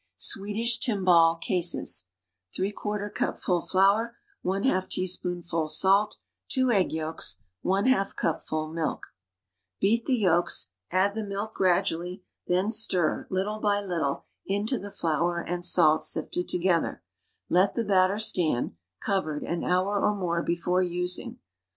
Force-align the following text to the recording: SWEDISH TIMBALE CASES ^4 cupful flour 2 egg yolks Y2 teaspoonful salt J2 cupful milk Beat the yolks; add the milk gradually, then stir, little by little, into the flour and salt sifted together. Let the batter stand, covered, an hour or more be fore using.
SWEDISH 0.17 0.79
TIMBALE 0.79 1.35
CASES 1.35 2.07
^4 2.59 3.13
cupful 3.13 3.61
flour 3.61 4.17
2 4.43 4.51
egg 4.51 4.65
yolks 4.65 4.87
Y2 4.89 4.89
teaspoonful 4.89 5.67
salt 5.67 6.17
J2 6.49 8.15
cupful 8.15 8.67
milk 8.73 9.03
Beat 9.79 10.07
the 10.07 10.15
yolks; 10.15 10.71
add 10.89 11.13
the 11.13 11.23
milk 11.23 11.53
gradually, 11.53 12.23
then 12.47 12.71
stir, 12.71 13.27
little 13.29 13.59
by 13.59 13.79
little, 13.79 14.25
into 14.47 14.79
the 14.79 14.89
flour 14.89 15.39
and 15.39 15.63
salt 15.63 16.03
sifted 16.03 16.49
together. 16.49 17.03
Let 17.47 17.75
the 17.75 17.83
batter 17.85 18.17
stand, 18.17 18.73
covered, 19.01 19.43
an 19.43 19.63
hour 19.63 19.99
or 20.03 20.15
more 20.15 20.41
be 20.41 20.55
fore 20.55 20.81
using. 20.81 21.37